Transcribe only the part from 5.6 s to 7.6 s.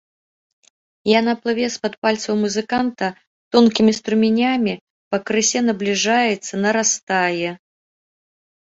набліжаецца, нарастае.